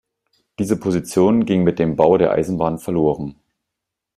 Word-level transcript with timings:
Diese 0.57 0.77
Position 0.79 1.45
ging 1.45 1.61
mit 1.63 1.77
dem 1.77 1.95
Bau 1.95 2.17
der 2.17 2.31
Eisenbahn 2.31 2.79
verloren. 2.79 3.35